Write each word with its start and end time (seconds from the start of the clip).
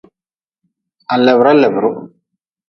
Ha 1.09 1.15
lebra 1.25 1.51
lebruh. 1.61 1.97